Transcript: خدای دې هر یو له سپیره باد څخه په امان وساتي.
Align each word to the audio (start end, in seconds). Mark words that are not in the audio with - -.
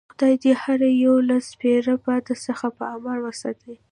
خدای 0.13 0.35
دې 0.43 0.51
هر 0.63 0.79
یو 1.03 1.15
له 1.29 1.37
سپیره 1.49 1.93
باد 2.03 2.23
څخه 2.47 2.67
په 2.77 2.83
امان 2.95 3.17
وساتي. 3.23 3.73